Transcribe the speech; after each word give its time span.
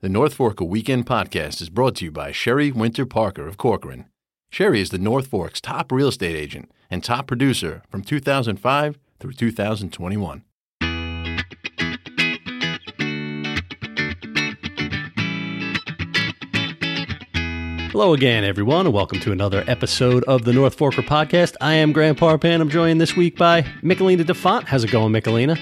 The 0.00 0.08
North 0.08 0.38
Forker 0.38 0.64
Weekend 0.64 1.06
podcast 1.06 1.60
is 1.60 1.70
brought 1.70 1.96
to 1.96 2.04
you 2.04 2.12
by 2.12 2.30
Cheri 2.30 2.70
Winter 2.70 3.04
Parker 3.04 3.48
of 3.48 3.56
Corcoran. 3.56 4.04
Cheri 4.48 4.80
is 4.80 4.90
the 4.90 4.98
North 4.98 5.26
Fork's 5.26 5.60
top 5.60 5.90
real 5.90 6.06
estate 6.06 6.36
agent 6.36 6.70
and 6.88 7.02
top 7.02 7.26
producer 7.26 7.82
from 7.90 8.02
2005 8.02 8.96
through 9.18 9.32
2021. 9.32 10.44
Hello 17.90 18.14
again, 18.14 18.44
everyone, 18.44 18.86
and 18.86 18.94
welcome 18.94 19.18
to 19.18 19.32
another 19.32 19.64
episode 19.66 20.22
of 20.28 20.44
the 20.44 20.52
North 20.52 20.78
Forker 20.78 21.04
podcast. 21.04 21.56
I 21.60 21.74
am 21.74 21.92
Grant 21.92 22.20
Parpan. 22.20 22.60
I'm 22.60 22.70
joined 22.70 23.00
this 23.00 23.16
week 23.16 23.36
by 23.36 23.62
Michelina 23.82 24.24
DeFont. 24.24 24.68
How's 24.68 24.84
it 24.84 24.92
going, 24.92 25.12
Michelina? 25.12 25.58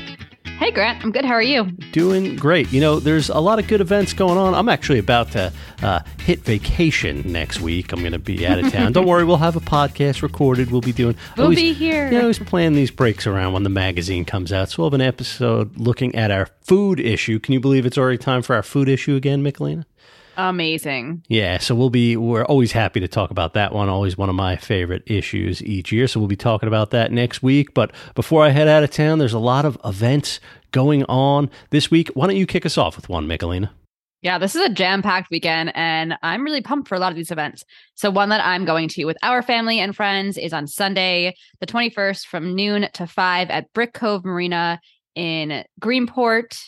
Hey, 0.66 0.72
Grant. 0.72 1.04
I'm 1.04 1.12
good. 1.12 1.24
How 1.24 1.34
are 1.34 1.40
you? 1.40 1.66
Doing 1.92 2.34
great. 2.34 2.72
You 2.72 2.80
know, 2.80 2.98
there's 2.98 3.28
a 3.28 3.38
lot 3.38 3.60
of 3.60 3.68
good 3.68 3.80
events 3.80 4.12
going 4.12 4.36
on. 4.36 4.52
I'm 4.52 4.68
actually 4.68 4.98
about 4.98 5.30
to 5.30 5.52
uh, 5.80 6.00
hit 6.18 6.40
vacation 6.40 7.22
next 7.24 7.60
week. 7.60 7.92
I'm 7.92 8.00
going 8.00 8.10
to 8.10 8.18
be 8.18 8.44
out 8.44 8.58
of 8.58 8.72
town. 8.72 8.90
Don't 8.92 9.06
worry, 9.06 9.22
we'll 9.22 9.36
have 9.36 9.54
a 9.54 9.60
podcast 9.60 10.22
recorded. 10.22 10.72
We'll 10.72 10.80
be 10.80 10.90
doing. 10.90 11.14
We'll 11.36 11.44
always, 11.44 11.60
be 11.60 11.72
here. 11.72 12.06
You 12.06 12.14
know, 12.14 12.18
I 12.18 12.22
always 12.22 12.40
plan 12.40 12.72
these 12.72 12.90
breaks 12.90 13.28
around 13.28 13.52
when 13.52 13.62
the 13.62 13.70
magazine 13.70 14.24
comes 14.24 14.52
out. 14.52 14.68
So 14.68 14.82
we'll 14.82 14.90
have 14.90 14.94
an 14.94 15.06
episode 15.06 15.76
looking 15.76 16.16
at 16.16 16.32
our 16.32 16.46
food 16.62 16.98
issue. 16.98 17.38
Can 17.38 17.54
you 17.54 17.60
believe 17.60 17.86
it's 17.86 17.96
already 17.96 18.18
time 18.18 18.42
for 18.42 18.56
our 18.56 18.64
food 18.64 18.88
issue 18.88 19.14
again, 19.14 19.44
Michelina? 19.44 19.84
Amazing. 20.36 21.24
Yeah, 21.28 21.58
so 21.58 21.74
we'll 21.74 21.90
be 21.90 22.16
we're 22.16 22.44
always 22.44 22.72
happy 22.72 23.00
to 23.00 23.08
talk 23.08 23.30
about 23.30 23.54
that 23.54 23.72
one. 23.72 23.88
Always 23.88 24.18
one 24.18 24.28
of 24.28 24.34
my 24.34 24.56
favorite 24.56 25.02
issues 25.06 25.62
each 25.62 25.92
year. 25.92 26.06
So 26.06 26.20
we'll 26.20 26.28
be 26.28 26.36
talking 26.36 26.66
about 26.66 26.90
that 26.90 27.10
next 27.10 27.42
week. 27.42 27.72
But 27.72 27.92
before 28.14 28.44
I 28.44 28.50
head 28.50 28.68
out 28.68 28.82
of 28.82 28.90
town, 28.90 29.18
there's 29.18 29.32
a 29.32 29.38
lot 29.38 29.64
of 29.64 29.78
events 29.84 30.40
going 30.76 31.04
on 31.04 31.48
this 31.70 31.90
week. 31.90 32.10
Why 32.12 32.26
don't 32.26 32.36
you 32.36 32.44
kick 32.44 32.66
us 32.66 32.76
off 32.76 32.96
with 32.96 33.08
one, 33.08 33.26
Michelina? 33.26 33.70
Yeah, 34.20 34.36
this 34.36 34.54
is 34.54 34.60
a 34.60 34.68
jam 34.68 35.00
packed 35.00 35.30
weekend, 35.30 35.72
and 35.74 36.18
I'm 36.22 36.44
really 36.44 36.60
pumped 36.60 36.86
for 36.86 36.96
a 36.96 36.98
lot 36.98 37.12
of 37.12 37.16
these 37.16 37.30
events. 37.30 37.64
So, 37.94 38.10
one 38.10 38.28
that 38.28 38.44
I'm 38.44 38.66
going 38.66 38.88
to 38.88 39.06
with 39.06 39.16
our 39.22 39.40
family 39.40 39.80
and 39.80 39.96
friends 39.96 40.36
is 40.36 40.52
on 40.52 40.66
Sunday, 40.66 41.34
the 41.60 41.66
21st, 41.66 42.26
from 42.26 42.54
noon 42.54 42.88
to 42.92 43.06
5 43.06 43.48
at 43.48 43.72
Brick 43.72 43.94
Cove 43.94 44.22
Marina 44.26 44.78
in 45.14 45.64
Greenport, 45.80 46.58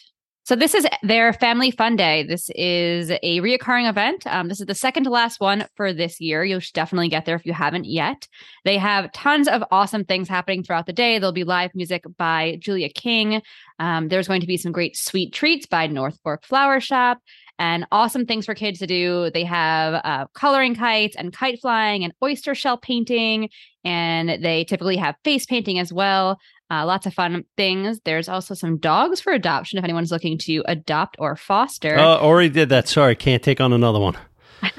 so 0.48 0.56
this 0.56 0.72
is 0.72 0.86
their 1.02 1.34
family 1.34 1.70
fun 1.70 1.94
day. 1.94 2.22
This 2.22 2.48
is 2.54 3.10
a 3.10 3.41
reoccurring 3.41 3.86
event. 3.86 4.27
Um, 4.27 4.48
this 4.48 4.60
is 4.60 4.66
the 4.66 4.74
second 4.74 5.05
to 5.05 5.10
last 5.10 5.40
one 5.40 5.66
for 5.77 5.92
this 5.92 6.22
year. 6.22 6.42
You 6.42 6.58
should 6.58 6.72
definitely 6.72 7.10
get 7.10 7.27
there 7.27 7.36
if 7.36 7.44
you 7.44 7.52
haven't 7.52 7.84
yet. 7.84 8.27
They 8.64 8.78
have 8.78 9.12
tons 9.12 9.46
of 9.46 9.62
awesome 9.70 10.06
things 10.06 10.27
happening 10.27 10.62
throughout 10.62 10.86
the 10.86 10.94
day. 10.94 11.18
There'll 11.18 11.32
be 11.32 11.44
live 11.44 11.72
music 11.74 12.05
by 12.16 12.56
Julia 12.60 12.88
King. 12.88 13.42
Um, 13.78 14.08
there's 14.08 14.27
going 14.27 14.40
to 14.40 14.46
be 14.46 14.56
some 14.56 14.72
great 14.72 14.96
sweet 14.96 15.34
treats 15.34 15.66
by 15.66 15.86
North 15.86 16.18
Fork 16.22 16.46
Flower 16.46 16.80
Shop 16.80 17.18
and 17.58 17.86
awesome 17.92 18.24
things 18.24 18.46
for 18.46 18.55
kids 18.55 18.78
to 18.78 18.86
do. 18.86 19.30
They 19.34 19.44
have 19.44 20.00
uh, 20.02 20.28
coloring 20.33 20.74
kites 20.74 21.14
and 21.14 21.30
kite 21.30 21.60
flying 21.60 22.05
and 22.05 22.14
oyster 22.22 22.55
shell 22.55 22.78
painting, 22.78 23.50
and 23.84 24.42
they 24.42 24.64
typically 24.64 24.96
have 24.96 25.16
face 25.24 25.44
painting 25.44 25.78
as 25.78 25.92
well. 25.92 26.38
Uh, 26.70 26.84
lots 26.84 27.06
of 27.06 27.14
fun 27.14 27.44
things. 27.56 28.00
There's 28.05 28.28
also 28.28 28.55
some 28.55 28.77
dogs 28.77 29.20
for 29.20 29.33
adoption 29.33 29.78
if 29.78 29.84
anyone's 29.84 30.11
looking 30.11 30.36
to 30.38 30.62
adopt 30.66 31.16
or 31.19 31.34
foster. 31.34 31.97
Uh, 31.98 32.19
already 32.19 32.50
did 32.50 32.69
that. 32.69 32.88
Sorry, 32.88 33.16
can't 33.16 33.42
take 33.42 33.61
on 33.61 33.72
another 33.72 33.98
one. 33.98 34.16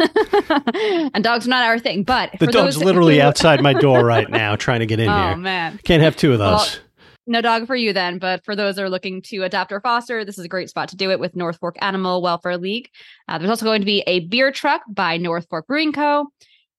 and 1.14 1.23
dogs 1.23 1.48
are 1.48 1.50
not 1.50 1.64
our 1.64 1.80
thing, 1.80 2.04
but 2.04 2.32
the 2.40 2.48
dog's 2.48 2.78
literally 2.78 3.16
who... 3.16 3.22
outside 3.22 3.62
my 3.62 3.73
door 3.73 4.04
right 4.06 4.30
now 4.30 4.56
trying 4.56 4.82
to 4.82 4.86
get 4.86 5.00
in 5.00 5.10
oh, 5.10 5.17
here. 5.17 5.34
Oh 5.34 5.38
man, 5.38 5.80
can't 5.84 6.04
have 6.04 6.16
two 6.16 6.34
of 6.34 6.40
those. 6.40 6.76
Well, 6.76 6.84
no 7.28 7.42
dog 7.42 7.67
for 7.67 7.76
you 7.76 7.94
then, 7.94 8.17
but 8.17 8.44
for 8.44 8.56
those 8.56 8.76
that 8.76 8.84
are 8.84 8.90
looking 8.90 9.22
to 9.23 9.44
adopt 9.44 9.72
or 9.72 9.80
foster, 9.80 10.26
this 10.26 10.38
is 10.38 10.45
a 10.45 10.50
great 10.50 10.70
spot 10.70 10.90
to 10.90 10.98
do 10.98 11.12
it 11.12 11.20
with 11.20 11.36
North 11.36 11.58
Fork 11.60 11.78
Animal 11.80 12.22
Welfare 12.22 12.58
League. 12.58 12.90
Uh, 13.28 13.38
there's 13.38 13.50
also 13.50 13.66
going 13.66 13.82
to 13.82 13.86
be 13.86 14.04
a 14.08 14.22
beer 14.22 14.52
truck 14.52 14.82
by 14.90 15.17
North 15.17 15.48
Fork 15.50 15.67
Brewing 15.67 15.94
Co. 15.94 16.26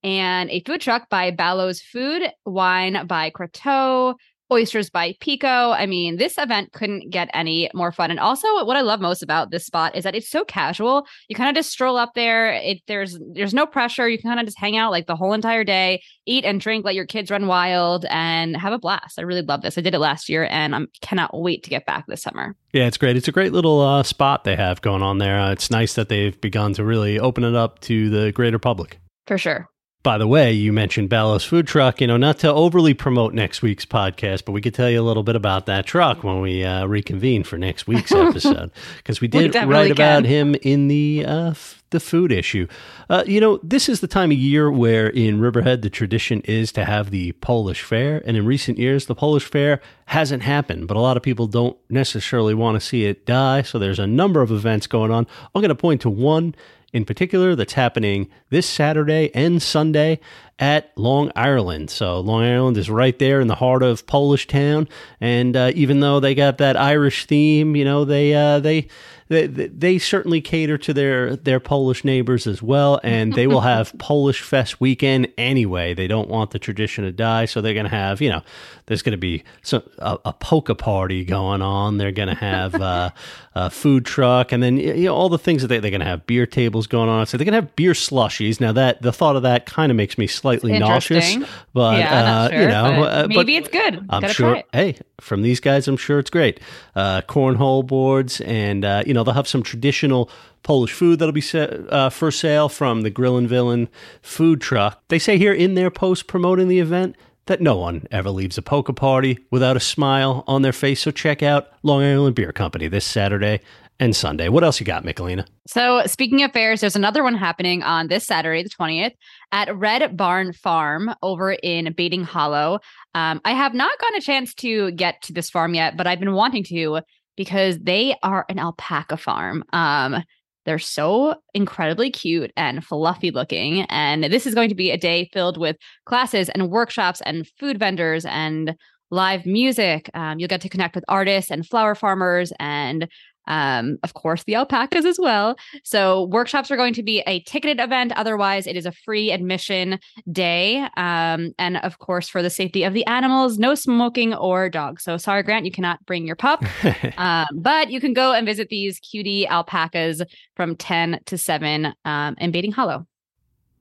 and 0.03 0.49
a 0.49 0.61
food 0.61 0.81
truck 0.81 1.09
by 1.09 1.31
Ballo's 1.31 1.81
Food, 1.81 2.23
wine 2.45 3.07
by 3.07 3.31
Croteau, 3.31 4.15
Oysters 4.51 4.89
by 4.89 5.15
Pico. 5.19 5.71
I 5.71 5.85
mean, 5.85 6.17
this 6.17 6.37
event 6.37 6.73
couldn't 6.73 7.09
get 7.09 7.29
any 7.33 7.69
more 7.73 7.91
fun. 7.91 8.11
And 8.11 8.19
also, 8.19 8.47
what 8.65 8.75
I 8.75 8.81
love 8.81 8.99
most 8.99 9.23
about 9.23 9.51
this 9.51 9.65
spot 9.65 9.95
is 9.95 10.03
that 10.03 10.15
it's 10.15 10.29
so 10.29 10.43
casual. 10.43 11.05
You 11.29 11.35
kind 11.35 11.49
of 11.49 11.55
just 11.55 11.71
stroll 11.71 11.97
up 11.97 12.13
there. 12.15 12.53
It 12.53 12.79
there's 12.87 13.17
there's 13.33 13.53
no 13.53 13.65
pressure. 13.65 14.09
You 14.09 14.17
can 14.17 14.29
kind 14.29 14.39
of 14.39 14.45
just 14.45 14.59
hang 14.59 14.75
out 14.75 14.91
like 14.91 15.07
the 15.07 15.15
whole 15.15 15.33
entire 15.33 15.63
day, 15.63 16.01
eat 16.25 16.43
and 16.43 16.59
drink, 16.59 16.83
let 16.83 16.95
your 16.95 17.05
kids 17.05 17.31
run 17.31 17.47
wild, 17.47 18.05
and 18.09 18.57
have 18.57 18.73
a 18.73 18.79
blast. 18.79 19.19
I 19.19 19.21
really 19.21 19.41
love 19.41 19.61
this. 19.61 19.77
I 19.77 19.81
did 19.81 19.93
it 19.93 19.99
last 19.99 20.27
year, 20.29 20.47
and 20.49 20.75
I 20.75 20.79
cannot 21.01 21.31
wait 21.33 21.63
to 21.63 21.69
get 21.69 21.85
back 21.85 22.05
this 22.07 22.21
summer. 22.21 22.55
Yeah, 22.73 22.87
it's 22.87 22.97
great. 22.97 23.17
It's 23.17 23.27
a 23.27 23.33
great 23.33 23.53
little 23.53 23.81
uh, 23.81 24.03
spot 24.03 24.43
they 24.43 24.55
have 24.55 24.81
going 24.81 25.01
on 25.01 25.17
there. 25.17 25.39
Uh, 25.39 25.51
it's 25.51 25.71
nice 25.71 25.93
that 25.95 26.09
they've 26.09 26.39
begun 26.39 26.73
to 26.73 26.83
really 26.83 27.19
open 27.19 27.43
it 27.43 27.55
up 27.55 27.79
to 27.81 28.09
the 28.09 28.31
greater 28.31 28.59
public. 28.59 28.99
For 29.27 29.37
sure. 29.37 29.69
By 30.03 30.17
the 30.17 30.25
way, 30.27 30.51
you 30.51 30.73
mentioned 30.73 31.09
Ballo's 31.09 31.43
Food 31.43 31.67
Truck. 31.67 32.01
You 32.01 32.07
know, 32.07 32.17
not 32.17 32.39
to 32.39 32.51
overly 32.51 32.95
promote 32.95 33.35
next 33.35 33.61
week's 33.61 33.85
podcast, 33.85 34.45
but 34.45 34.53
we 34.53 34.59
could 34.59 34.73
tell 34.73 34.89
you 34.89 34.99
a 34.99 35.03
little 35.03 35.21
bit 35.21 35.35
about 35.35 35.67
that 35.67 35.85
truck 35.85 36.23
when 36.23 36.41
we 36.41 36.63
uh, 36.63 36.87
reconvene 36.87 37.43
for 37.43 37.59
next 37.59 37.85
week's 37.85 38.11
episode 38.11 38.71
because 38.97 39.21
we 39.21 39.27
did 39.27 39.53
write 39.53 39.91
about 39.91 40.25
him 40.25 40.55
in 40.63 40.87
the 40.87 41.23
uh, 41.23 41.49
f- 41.51 41.83
the 41.91 41.99
food 41.99 42.31
issue. 42.31 42.65
Uh, 43.11 43.23
you 43.27 43.39
know, 43.39 43.59
this 43.61 43.87
is 43.87 43.99
the 43.99 44.07
time 44.07 44.31
of 44.31 44.37
year 44.37 44.71
where 44.71 45.07
in 45.07 45.39
Riverhead 45.39 45.83
the 45.83 45.89
tradition 45.89 46.41
is 46.45 46.71
to 46.71 46.85
have 46.85 47.11
the 47.11 47.33
Polish 47.33 47.83
Fair, 47.83 48.23
and 48.25 48.35
in 48.35 48.43
recent 48.43 48.79
years 48.79 49.05
the 49.05 49.13
Polish 49.13 49.45
Fair 49.45 49.81
hasn't 50.05 50.41
happened, 50.41 50.87
but 50.87 50.97
a 50.97 50.99
lot 50.99 51.15
of 51.15 51.21
people 51.21 51.45
don't 51.45 51.77
necessarily 51.89 52.55
want 52.55 52.75
to 52.75 52.85
see 52.85 53.05
it 53.05 53.27
die. 53.27 53.61
So 53.61 53.77
there's 53.77 53.99
a 53.99 54.07
number 54.07 54.41
of 54.41 54.51
events 54.51 54.87
going 54.87 55.11
on. 55.11 55.27
I'm 55.53 55.61
going 55.61 55.69
to 55.69 55.75
point 55.75 56.01
to 56.01 56.09
one 56.09 56.55
in 56.93 57.05
particular 57.05 57.55
that's 57.55 57.73
happening 57.73 58.29
this 58.49 58.67
Saturday 58.67 59.31
and 59.33 59.61
Sunday 59.61 60.19
at 60.59 60.91
Long 60.95 61.31
Ireland. 61.35 61.89
So 61.89 62.19
Long 62.19 62.43
Ireland 62.43 62.77
is 62.77 62.89
right 62.89 63.17
there 63.17 63.41
in 63.41 63.47
the 63.47 63.55
heart 63.55 63.81
of 63.81 64.05
Polish 64.05 64.47
town, 64.47 64.87
and 65.19 65.57
uh, 65.57 65.71
even 65.73 65.99
though 65.99 66.19
they 66.19 66.35
got 66.35 66.59
that 66.59 66.77
Irish 66.77 67.25
theme, 67.25 67.75
you 67.75 67.83
know 67.83 68.05
they 68.05 68.33
uh, 68.33 68.59
they 68.59 68.87
they, 69.31 69.47
they 69.47 69.97
certainly 69.97 70.41
cater 70.41 70.77
to 70.77 70.93
their 70.93 71.35
their 71.37 71.61
Polish 71.61 72.03
neighbors 72.03 72.45
as 72.45 72.61
well, 72.61 72.99
and 73.01 73.33
they 73.33 73.47
will 73.47 73.61
have 73.61 73.93
Polish 73.97 74.41
Fest 74.41 74.81
weekend 74.81 75.29
anyway. 75.37 75.93
They 75.93 76.07
don't 76.07 76.27
want 76.27 76.51
the 76.51 76.59
tradition 76.59 77.05
to 77.05 77.13
die, 77.13 77.45
so 77.45 77.61
they're 77.61 77.73
going 77.73 77.85
to 77.85 77.89
have 77.89 78.21
you 78.21 78.29
know 78.29 78.43
there's 78.85 79.01
going 79.01 79.13
to 79.13 79.17
be 79.17 79.43
some, 79.61 79.83
a, 79.99 80.17
a 80.25 80.33
polka 80.33 80.75
party 80.75 81.23
going 81.23 81.61
on. 81.61 81.97
They're 81.97 82.11
going 82.11 82.27
to 82.27 82.35
have 82.35 82.75
uh, 82.75 83.11
a 83.55 83.69
food 83.69 84.05
truck, 84.05 84.51
and 84.51 84.61
then 84.61 84.77
you 84.77 85.05
know 85.05 85.15
all 85.15 85.29
the 85.29 85.39
things 85.39 85.61
that 85.61 85.69
they, 85.69 85.79
they're 85.79 85.91
going 85.91 86.01
to 86.01 86.07
have 86.07 86.27
beer 86.27 86.45
tables 86.45 86.80
going 86.87 87.09
on. 87.09 87.25
So 87.25 87.37
they're 87.37 87.45
going 87.45 87.53
to 87.53 87.67
have 87.67 87.75
beer 87.75 87.93
slushies. 87.93 88.59
Now 88.59 88.71
that 88.73 89.01
the 89.01 89.11
thought 89.11 89.35
of 89.35 89.43
that 89.43 89.65
kind 89.65 89.91
of 89.91 89.95
makes 89.95 90.17
me 90.17 90.27
slightly 90.27 90.77
nauseous, 90.77 91.37
but 91.73 91.99
yeah, 91.99 92.23
uh, 92.23 92.49
sure, 92.49 92.61
you 92.61 92.67
know 92.67 93.03
uh, 93.03 93.27
maybe 93.29 93.55
it's 93.55 93.69
good. 93.69 94.05
I'm 94.09 94.21
Gotta 94.21 94.33
sure. 94.33 94.63
Hey, 94.73 94.97
from 95.19 95.41
these 95.41 95.59
guys, 95.59 95.87
I'm 95.87 95.97
sure 95.97 96.19
it's 96.19 96.29
great. 96.29 96.59
Uh, 96.95 97.21
cornhole 97.21 97.85
boards, 97.85 98.41
and 98.41 98.85
uh, 98.85 99.03
you 99.05 99.13
know 99.13 99.23
they'll 99.23 99.33
have 99.33 99.47
some 99.47 99.63
traditional 99.63 100.29
Polish 100.63 100.93
food 100.93 101.19
that'll 101.19 101.31
be 101.31 101.43
uh, 101.53 102.09
for 102.09 102.31
sale 102.31 102.69
from 102.69 103.01
the 103.01 103.09
Grill 103.09 103.37
and 103.37 103.49
Villain 103.49 103.89
food 104.21 104.61
truck. 104.61 105.01
They 105.07 105.19
say 105.19 105.37
here 105.37 105.53
in 105.53 105.75
their 105.75 105.89
post 105.89 106.27
promoting 106.27 106.67
the 106.67 106.79
event 106.79 107.15
that 107.47 107.61
no 107.61 107.75
one 107.75 108.07
ever 108.11 108.29
leaves 108.29 108.57
a 108.57 108.61
polka 108.61 108.93
party 108.93 109.39
without 109.49 109.75
a 109.75 109.79
smile 109.79 110.43
on 110.47 110.61
their 110.61 110.73
face. 110.73 111.01
So 111.01 111.11
check 111.11 111.41
out 111.41 111.69
Long 111.83 112.03
Ireland 112.03 112.35
Beer 112.35 112.51
Company 112.51 112.87
this 112.87 113.05
Saturday 113.05 113.61
and 114.01 114.15
Sunday. 114.15 114.49
What 114.49 114.63
else 114.63 114.79
you 114.79 114.85
got, 114.85 115.03
Michelina? 115.03 115.45
So, 115.67 116.01
speaking 116.07 116.43
of 116.43 116.51
fairs, 116.51 116.81
there's 116.81 116.95
another 116.95 117.23
one 117.23 117.35
happening 117.35 117.83
on 117.83 118.07
this 118.07 118.25
Saturday, 118.25 118.63
the 118.63 118.69
20th, 118.69 119.13
at 119.51 119.73
Red 119.77 120.17
Barn 120.17 120.53
Farm 120.53 121.13
over 121.21 121.51
in 121.51 121.93
Baiting 121.93 122.23
Hollow. 122.23 122.79
Um, 123.13 123.39
I 123.45 123.51
have 123.53 123.75
not 123.75 123.97
gotten 123.99 124.17
a 124.17 124.21
chance 124.21 124.55
to 124.55 124.91
get 124.91 125.21
to 125.23 125.33
this 125.33 125.51
farm 125.51 125.75
yet, 125.75 125.95
but 125.95 126.07
I've 126.07 126.19
been 126.19 126.33
wanting 126.33 126.63
to 126.65 127.01
because 127.37 127.77
they 127.77 128.15
are 128.23 128.43
an 128.49 128.57
alpaca 128.57 129.17
farm. 129.17 129.63
Um, 129.71 130.23
they're 130.65 130.79
so 130.79 131.35
incredibly 131.53 132.09
cute 132.09 132.51
and 132.57 132.83
fluffy 132.83 133.29
looking. 133.29 133.81
And 133.83 134.23
this 134.25 134.47
is 134.47 134.55
going 134.55 134.69
to 134.69 134.75
be 134.75 134.91
a 134.91 134.97
day 134.97 135.29
filled 135.31 135.57
with 135.57 135.77
classes 136.05 136.49
and 136.49 136.69
workshops 136.69 137.21
and 137.25 137.47
food 137.59 137.79
vendors 137.79 138.25
and 138.25 138.75
live 139.11 139.45
music. 139.45 140.09
Um, 140.13 140.39
you'll 140.39 140.47
get 140.47 140.61
to 140.61 140.69
connect 140.69 140.95
with 140.95 141.03
artists 141.07 141.51
and 141.51 141.67
flower 141.67 141.95
farmers 141.95 142.51
and 142.59 143.07
um, 143.47 143.97
of 144.03 144.13
course, 144.13 144.43
the 144.43 144.55
alpacas 144.55 145.05
as 145.05 145.19
well. 145.19 145.55
So, 145.83 146.25
workshops 146.25 146.71
are 146.71 146.77
going 146.77 146.93
to 146.93 147.03
be 147.03 147.21
a 147.21 147.41
ticketed 147.41 147.79
event. 147.79 148.11
Otherwise, 148.15 148.67
it 148.67 148.75
is 148.75 148.85
a 148.85 148.91
free 148.91 149.31
admission 149.31 149.99
day. 150.31 150.87
Um, 150.97 151.53
and 151.57 151.77
of 151.77 151.99
course, 151.99 152.29
for 152.29 152.41
the 152.41 152.49
safety 152.49 152.83
of 152.83 152.93
the 152.93 153.05
animals, 153.05 153.57
no 153.57 153.75
smoking 153.75 154.33
or 154.33 154.69
dogs. 154.69 155.03
So, 155.03 155.17
sorry, 155.17 155.43
Grant, 155.43 155.65
you 155.65 155.71
cannot 155.71 156.05
bring 156.05 156.25
your 156.25 156.35
pup, 156.35 156.63
um, 157.17 157.47
but 157.55 157.91
you 157.91 157.99
can 157.99 158.13
go 158.13 158.33
and 158.33 158.45
visit 158.45 158.69
these 158.69 158.99
cutie 158.99 159.47
alpacas 159.47 160.21
from 160.55 160.75
10 160.75 161.19
to 161.25 161.37
7 161.37 161.93
um, 162.05 162.35
in 162.39 162.51
Baiting 162.51 162.71
Hollow. 162.71 163.05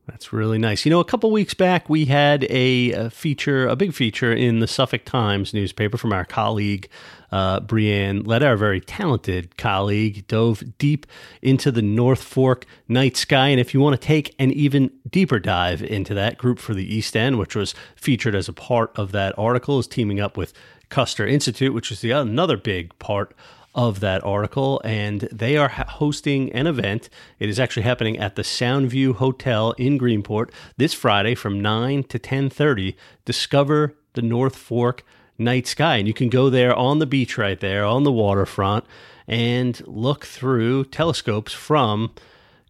That's 0.06 0.32
really 0.32 0.58
nice. 0.58 0.84
You 0.84 0.90
know, 0.90 0.98
a 0.98 1.04
couple 1.04 1.30
weeks 1.30 1.54
back, 1.54 1.88
we 1.88 2.06
had 2.06 2.44
a, 2.50 3.10
feature, 3.10 3.68
a 3.68 3.76
big 3.76 3.94
feature 3.94 4.32
in 4.32 4.58
the 4.58 4.66
Suffolk 4.66 5.04
Times 5.04 5.54
newspaper 5.54 5.96
from 5.96 6.12
our 6.12 6.24
colleague 6.24 6.88
uh, 7.30 7.60
Brianne 7.60 8.24
Ledda, 8.24 8.46
our 8.46 8.56
very 8.56 8.80
talented 8.80 9.56
colleague, 9.56 10.26
dove 10.26 10.64
deep 10.78 11.06
into 11.42 11.70
the 11.70 11.82
North 11.82 12.24
Fork 12.24 12.66
night 12.88 13.16
sky. 13.16 13.48
And 13.48 13.60
if 13.60 13.72
you 13.72 13.80
want 13.80 14.00
to 14.00 14.04
take 14.04 14.34
an 14.38 14.50
even 14.52 14.90
deeper 15.08 15.38
dive 15.38 15.82
into 15.82 16.12
that, 16.14 16.38
Group 16.38 16.58
for 16.58 16.74
the 16.74 16.94
East 16.94 17.16
End, 17.16 17.38
which 17.38 17.54
was 17.54 17.74
featured 17.94 18.34
as 18.34 18.48
a 18.48 18.52
part 18.52 18.90
of 18.96 19.12
that 19.12 19.32
article, 19.38 19.78
is 19.78 19.86
teaming 19.86 20.18
up 20.18 20.36
with 20.36 20.52
Custer 20.88 21.26
Institute, 21.26 21.72
which 21.72 21.92
is 21.92 22.00
the 22.00 22.10
another 22.10 22.56
big 22.56 22.98
part 22.98 23.32
of 23.74 24.00
that 24.00 24.24
article, 24.24 24.80
and 24.84 25.20
they 25.32 25.56
are 25.56 25.68
hosting 25.68 26.52
an 26.52 26.66
event. 26.66 27.08
It 27.38 27.48
is 27.48 27.60
actually 27.60 27.84
happening 27.84 28.18
at 28.18 28.34
the 28.34 28.42
Soundview 28.42 29.14
Hotel 29.14 29.72
in 29.72 29.98
Greenport 29.98 30.50
this 30.76 30.92
Friday 30.92 31.34
from 31.34 31.60
9 31.60 32.02
to 32.04 32.18
10:30. 32.18 32.96
Discover 33.24 33.94
the 34.14 34.22
North 34.22 34.56
Fork 34.56 35.04
night 35.38 35.66
sky, 35.66 35.96
and 35.96 36.08
you 36.08 36.14
can 36.14 36.28
go 36.28 36.50
there 36.50 36.74
on 36.74 36.98
the 36.98 37.06
beach 37.06 37.38
right 37.38 37.60
there 37.60 37.84
on 37.84 38.04
the 38.04 38.12
waterfront 38.12 38.84
and 39.26 39.80
look 39.86 40.24
through 40.26 40.84
telescopes 40.86 41.52
from 41.52 42.10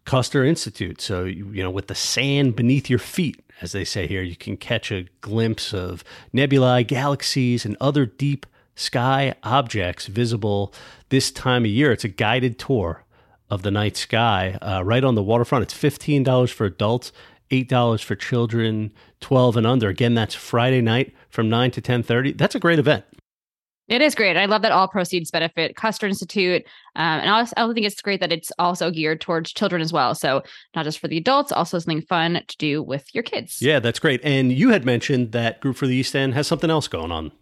Custer 0.05 0.45
Institute. 0.45 1.01
So, 1.01 1.25
you 1.25 1.63
know, 1.63 1.71
with 1.71 1.87
the 1.87 1.95
sand 1.95 2.55
beneath 2.55 2.89
your 2.89 2.99
feet, 2.99 3.41
as 3.61 3.71
they 3.71 3.83
say 3.83 4.07
here, 4.07 4.21
you 4.21 4.35
can 4.35 4.57
catch 4.57 4.91
a 4.91 5.07
glimpse 5.21 5.73
of 5.73 6.03
nebulae, 6.31 6.83
galaxies, 6.83 7.65
and 7.65 7.75
other 7.81 8.05
deep 8.05 8.45
sky 8.75 9.35
objects 9.43 10.07
visible 10.07 10.73
this 11.09 11.31
time 11.31 11.63
of 11.63 11.71
year. 11.71 11.91
It's 11.91 12.03
a 12.03 12.09
guided 12.09 12.57
tour 12.57 13.03
of 13.49 13.63
the 13.63 13.71
night 13.71 13.97
sky 13.97 14.57
uh, 14.61 14.81
right 14.83 15.03
on 15.03 15.15
the 15.15 15.23
waterfront. 15.23 15.63
It's 15.63 15.73
$15 15.73 16.51
for 16.51 16.65
adults, 16.65 17.11
$8 17.51 18.03
for 18.03 18.15
children 18.15 18.91
12 19.19 19.57
and 19.57 19.67
under. 19.67 19.89
Again, 19.89 20.13
that's 20.13 20.33
Friday 20.33 20.81
night 20.81 21.13
from 21.29 21.49
9 21.49 21.71
to 21.71 21.81
10:30. 21.81 22.37
That's 22.37 22.55
a 22.55 22.59
great 22.59 22.79
event. 22.79 23.05
It 23.87 24.01
is 24.01 24.15
great. 24.15 24.37
I 24.37 24.45
love 24.45 24.61
that 24.61 24.71
all 24.71 24.87
proceeds 24.87 25.31
benefit 25.31 25.75
Custer 25.75 26.07
Institute. 26.07 26.63
Um, 26.95 27.19
and 27.19 27.29
I 27.29 27.39
also, 27.39 27.53
I 27.57 27.73
think 27.73 27.85
it's 27.85 28.01
great 28.01 28.21
that 28.21 28.31
it's 28.31 28.49
also 28.57 28.89
geared 28.89 29.19
towards 29.19 29.51
children 29.51 29.81
as 29.81 29.91
well. 29.91 30.15
So, 30.15 30.43
not 30.73 30.85
just 30.85 30.99
for 30.99 31.09
the 31.09 31.17
adults, 31.17 31.51
also 31.51 31.77
something 31.77 32.01
fun 32.01 32.41
to 32.47 32.57
do 32.57 32.81
with 32.81 33.13
your 33.13 33.23
kids. 33.23 33.61
Yeah, 33.61 33.79
that's 33.79 33.99
great. 33.99 34.21
And 34.23 34.53
you 34.53 34.69
had 34.69 34.85
mentioned 34.85 35.33
that 35.33 35.59
Group 35.59 35.75
for 35.75 35.87
the 35.87 35.95
East 35.95 36.15
End 36.15 36.33
has 36.35 36.47
something 36.47 36.69
else 36.69 36.87
going 36.87 37.11
on. 37.11 37.33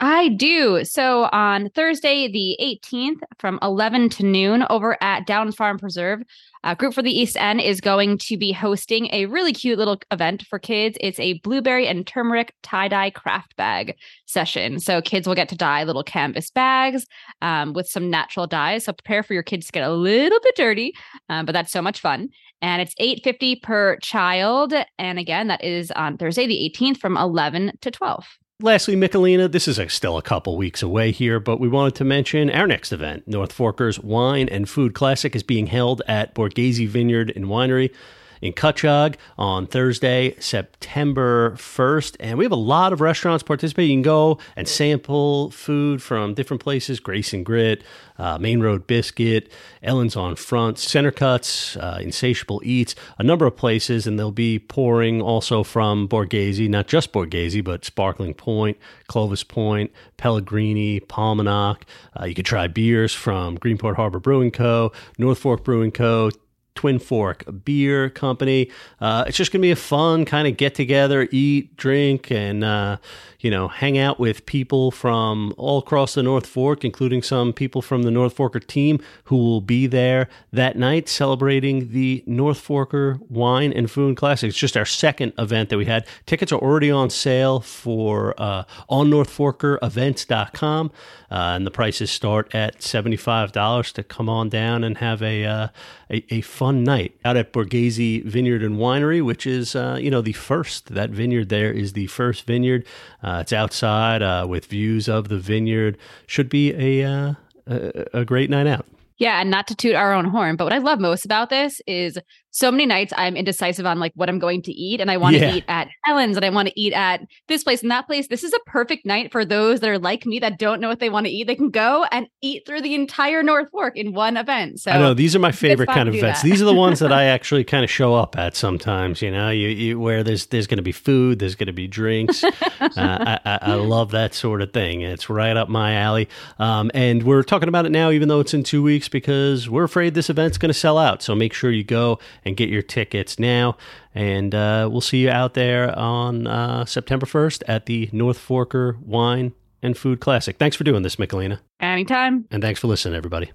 I 0.00 0.28
do. 0.28 0.84
So 0.84 1.28
on 1.32 1.70
Thursday, 1.70 2.26
the 2.26 2.56
18th, 2.60 3.20
from 3.38 3.60
11 3.62 4.08
to 4.10 4.24
noon, 4.24 4.64
over 4.68 4.98
at 5.00 5.24
Downs 5.24 5.54
Farm 5.54 5.78
Preserve, 5.78 6.22
uh, 6.64 6.74
Group 6.74 6.94
for 6.94 7.02
the 7.02 7.16
East 7.16 7.36
End 7.36 7.60
is 7.60 7.80
going 7.80 8.18
to 8.18 8.36
be 8.36 8.50
hosting 8.50 9.08
a 9.12 9.26
really 9.26 9.52
cute 9.52 9.78
little 9.78 9.98
event 10.10 10.42
for 10.46 10.58
kids. 10.58 10.98
It's 11.00 11.20
a 11.20 11.34
blueberry 11.40 11.86
and 11.86 12.06
turmeric 12.06 12.54
tie 12.62 12.88
dye 12.88 13.10
craft 13.10 13.54
bag 13.56 13.96
session. 14.26 14.80
So 14.80 15.00
kids 15.00 15.28
will 15.28 15.36
get 15.36 15.48
to 15.50 15.56
dye 15.56 15.84
little 15.84 16.02
canvas 16.02 16.50
bags 16.50 17.06
um, 17.40 17.72
with 17.72 17.86
some 17.88 18.10
natural 18.10 18.48
dyes. 18.48 18.86
So 18.86 18.92
prepare 18.92 19.22
for 19.22 19.32
your 19.32 19.42
kids 19.44 19.66
to 19.66 19.72
get 19.72 19.84
a 19.88 19.92
little 19.92 20.40
bit 20.42 20.56
dirty, 20.56 20.92
um, 21.28 21.46
but 21.46 21.52
that's 21.52 21.72
so 21.72 21.80
much 21.80 22.00
fun. 22.00 22.30
And 22.60 22.82
it's 22.82 22.94
850 22.98 23.56
per 23.56 23.96
child. 23.98 24.74
And 24.98 25.18
again, 25.20 25.46
that 25.48 25.62
is 25.62 25.92
on 25.92 26.16
Thursday, 26.16 26.46
the 26.46 26.72
18th, 26.74 26.98
from 26.98 27.16
11 27.16 27.72
to 27.82 27.90
12. 27.90 28.26
Lastly, 28.64 28.96
Michelina, 28.96 29.52
this 29.52 29.68
is 29.68 29.78
a, 29.78 29.90
still 29.90 30.16
a 30.16 30.22
couple 30.22 30.56
weeks 30.56 30.82
away 30.82 31.10
here, 31.10 31.38
but 31.38 31.60
we 31.60 31.68
wanted 31.68 31.96
to 31.96 32.04
mention 32.04 32.48
our 32.48 32.66
next 32.66 32.92
event. 32.92 33.28
North 33.28 33.52
Forkers 33.52 34.02
Wine 34.02 34.48
and 34.48 34.66
Food 34.66 34.94
Classic 34.94 35.36
is 35.36 35.42
being 35.42 35.66
held 35.66 36.00
at 36.08 36.34
Borghese 36.34 36.88
Vineyard 36.88 37.30
and 37.36 37.44
Winery 37.44 37.92
in 38.40 38.52
Cutchogue 38.52 39.16
on 39.38 39.66
Thursday, 39.66 40.34
September 40.38 41.52
1st. 41.52 42.16
And 42.20 42.38
we 42.38 42.44
have 42.44 42.52
a 42.52 42.56
lot 42.56 42.92
of 42.92 43.00
restaurants 43.00 43.42
participating. 43.42 43.90
You 43.90 43.96
can 43.96 44.02
go 44.02 44.38
and 44.56 44.68
sample 44.68 45.50
food 45.50 46.02
from 46.02 46.34
different 46.34 46.62
places 46.62 47.00
Grace 47.00 47.32
and 47.32 47.44
Grit, 47.44 47.82
uh, 48.18 48.38
Main 48.38 48.60
Road 48.60 48.86
Biscuit, 48.86 49.50
Ellen's 49.82 50.16
on 50.16 50.36
Front, 50.36 50.78
Center 50.78 51.10
Cuts, 51.10 51.76
uh, 51.76 51.98
Insatiable 52.00 52.60
Eats, 52.64 52.94
a 53.18 53.22
number 53.22 53.46
of 53.46 53.56
places. 53.56 54.06
And 54.06 54.18
they'll 54.18 54.30
be 54.30 54.58
pouring 54.58 55.20
also 55.20 55.62
from 55.62 56.08
Borghese, 56.08 56.68
not 56.68 56.86
just 56.86 57.12
Borghese, 57.12 57.62
but 57.64 57.84
Sparkling 57.84 58.34
Point, 58.34 58.78
Clovis 59.08 59.44
Point, 59.44 59.90
Pellegrini, 60.16 61.00
Paumanok. 61.00 61.82
Uh, 62.18 62.24
you 62.24 62.34
could 62.34 62.46
try 62.46 62.68
beers 62.68 63.12
from 63.12 63.58
Greenport 63.58 63.96
Harbor 63.96 64.20
Brewing 64.20 64.50
Co., 64.50 64.92
North 65.18 65.38
Fork 65.38 65.64
Brewing 65.64 65.90
Co., 65.90 66.30
Twin 66.74 66.98
Fork 66.98 67.44
a 67.46 67.52
Beer 67.52 68.10
Company. 68.10 68.70
Uh, 69.00 69.24
it's 69.26 69.36
just 69.36 69.52
going 69.52 69.60
to 69.60 69.66
be 69.66 69.70
a 69.70 69.76
fun 69.76 70.24
kind 70.24 70.48
of 70.48 70.56
get 70.56 70.74
together, 70.74 71.28
eat, 71.30 71.76
drink, 71.76 72.30
and 72.30 72.64
uh, 72.64 72.96
you 73.44 73.50
know, 73.50 73.68
hang 73.68 73.98
out 73.98 74.18
with 74.18 74.46
people 74.46 74.90
from 74.90 75.52
all 75.58 75.78
across 75.78 76.14
the 76.14 76.22
North 76.22 76.46
Fork, 76.46 76.82
including 76.82 77.22
some 77.22 77.52
people 77.52 77.82
from 77.82 78.02
the 78.02 78.10
North 78.10 78.34
Forker 78.34 78.66
team 78.66 78.98
who 79.24 79.36
will 79.36 79.60
be 79.60 79.86
there 79.86 80.30
that 80.50 80.78
night 80.78 81.10
celebrating 81.10 81.90
the 81.92 82.24
North 82.26 82.66
Forker 82.66 83.20
Wine 83.28 83.70
and 83.70 83.90
Food 83.90 84.16
Classic. 84.16 84.48
It's 84.48 84.56
just 84.56 84.78
our 84.78 84.86
second 84.86 85.34
event 85.36 85.68
that 85.68 85.76
we 85.76 85.84
had. 85.84 86.06
Tickets 86.24 86.52
are 86.52 86.58
already 86.58 86.90
on 86.90 87.10
sale 87.10 87.60
for 87.60 88.34
uh, 88.38 88.64
on 88.88 89.10
NorthForkerEvents.com, 89.10 90.90
uh, 91.30 91.34
and 91.34 91.66
the 91.66 91.70
prices 91.70 92.10
start 92.10 92.54
at 92.54 92.78
$75 92.78 93.92
to 93.92 94.02
come 94.02 94.30
on 94.30 94.48
down 94.48 94.82
and 94.82 94.96
have 94.96 95.22
a, 95.22 95.44
uh, 95.44 95.68
a, 96.10 96.24
a, 96.34 96.40
fun 96.40 96.63
night 96.72 97.14
out 97.26 97.36
at 97.36 97.52
Borghese 97.52 98.24
Vineyard 98.24 98.62
and 98.62 98.76
Winery, 98.76 99.22
which 99.22 99.46
is, 99.46 99.76
uh, 99.76 99.98
you 100.00 100.10
know, 100.10 100.22
the 100.22 100.32
first, 100.32 100.94
that 100.94 101.10
vineyard 101.10 101.50
there 101.50 101.70
is 101.70 101.92
the 101.92 102.06
first 102.06 102.46
vineyard. 102.46 102.86
Uh, 103.22 103.34
uh, 103.34 103.40
it's 103.40 103.52
outside 103.52 104.22
uh, 104.22 104.46
with 104.48 104.66
views 104.66 105.08
of 105.08 105.28
the 105.28 105.38
vineyard. 105.38 105.98
Should 106.26 106.48
be 106.48 106.72
a, 106.72 107.04
uh, 107.04 107.34
a, 107.66 108.20
a 108.20 108.24
great 108.24 108.48
night 108.48 108.66
out. 108.66 108.86
Yeah, 109.18 109.40
and 109.40 109.50
not 109.50 109.66
to 109.68 109.74
toot 109.74 109.94
our 109.94 110.12
own 110.12 110.24
horn, 110.24 110.56
but 110.56 110.64
what 110.64 110.72
I 110.72 110.78
love 110.78 111.00
most 111.00 111.24
about 111.24 111.48
this 111.48 111.80
is 111.86 112.18
so 112.54 112.70
many 112.70 112.86
nights 112.86 113.12
I'm 113.16 113.36
indecisive 113.36 113.84
on 113.84 113.98
like 113.98 114.12
what 114.14 114.28
I'm 114.28 114.38
going 114.38 114.62
to 114.62 114.72
eat, 114.72 115.00
and 115.00 115.10
I 115.10 115.16
want 115.16 115.34
to 115.34 115.40
yeah. 115.40 115.54
eat 115.56 115.64
at 115.66 115.88
Ellen's, 116.06 116.36
and 116.36 116.46
I 116.46 116.50
want 116.50 116.68
to 116.68 116.80
eat 116.80 116.92
at 116.92 117.20
this 117.48 117.64
place 117.64 117.82
and 117.82 117.90
that 117.90 118.06
place. 118.06 118.28
This 118.28 118.44
is 118.44 118.52
a 118.52 118.60
perfect 118.64 119.04
night 119.04 119.32
for 119.32 119.44
those 119.44 119.80
that 119.80 119.90
are 119.90 119.98
like 119.98 120.24
me 120.24 120.38
that 120.38 120.56
don't 120.56 120.80
know 120.80 120.88
what 120.88 121.00
they 121.00 121.10
want 121.10 121.26
to 121.26 121.32
eat. 121.32 121.48
They 121.48 121.56
can 121.56 121.70
go 121.70 122.06
and 122.12 122.28
eat 122.42 122.64
through 122.64 122.82
the 122.82 122.94
entire 122.94 123.42
North 123.42 123.70
Fork 123.72 123.96
in 123.96 124.12
one 124.12 124.36
event. 124.36 124.80
So 124.80 124.92
I 124.92 124.98
know 124.98 125.14
these 125.14 125.34
are 125.34 125.40
my 125.40 125.50
favorite 125.50 125.88
kind 125.88 126.08
of 126.08 126.14
events. 126.14 126.42
these 126.42 126.62
are 126.62 126.64
the 126.64 126.74
ones 126.74 127.00
that 127.00 127.12
I 127.12 127.24
actually 127.24 127.64
kind 127.64 127.82
of 127.82 127.90
show 127.90 128.14
up 128.14 128.38
at 128.38 128.54
sometimes. 128.54 129.20
You 129.20 129.32
know, 129.32 129.50
you, 129.50 129.68
you 129.68 129.98
where 129.98 130.22
there's 130.22 130.46
there's 130.46 130.68
going 130.68 130.76
to 130.78 130.82
be 130.82 130.92
food, 130.92 131.40
there's 131.40 131.56
going 131.56 131.66
to 131.66 131.72
be 131.72 131.88
drinks. 131.88 132.44
uh, 132.44 132.52
I, 132.80 133.40
I, 133.44 133.58
I, 133.62 133.74
love 133.74 134.12
that 134.12 134.32
sort 134.32 134.62
of 134.62 134.72
thing. 134.72 135.00
It's 135.00 135.28
right 135.28 135.56
up 135.56 135.68
my 135.68 135.94
alley. 135.94 136.28
Um, 136.60 136.92
and 136.94 137.24
we're 137.24 137.42
talking 137.42 137.68
about 137.68 137.84
it 137.84 137.90
now, 137.90 138.10
even 138.10 138.28
though 138.28 138.38
it's 138.38 138.54
in 138.54 138.62
two 138.62 138.82
weeks, 138.82 139.08
because 139.08 139.68
we're 139.68 139.84
afraid 139.84 140.14
this 140.14 140.30
event's 140.30 140.56
going 140.56 140.70
to 140.70 140.78
sell 140.78 140.98
out. 140.98 141.20
So 141.20 141.34
make 141.34 141.52
sure 141.52 141.72
you 141.72 141.82
go 141.82 142.20
and 142.44 142.56
get 142.56 142.68
your 142.68 142.82
tickets 142.82 143.38
now. 143.38 143.76
And 144.14 144.54
uh, 144.54 144.88
we'll 144.90 145.00
see 145.00 145.18
you 145.18 145.30
out 145.30 145.54
there 145.54 145.96
on 145.98 146.46
uh, 146.46 146.84
September 146.84 147.26
1st 147.26 147.62
at 147.66 147.86
the 147.86 148.08
North 148.12 148.38
Forker 148.38 148.98
Wine 149.00 149.52
and 149.82 149.96
Food 149.96 150.20
Classic. 150.20 150.56
Thanks 150.56 150.76
for 150.76 150.84
doing 150.84 151.02
this, 151.02 151.16
Michelina. 151.16 151.60
Anytime. 151.80 152.46
And 152.50 152.62
thanks 152.62 152.80
for 152.80 152.86
listening, 152.86 153.14
everybody. 153.14 153.42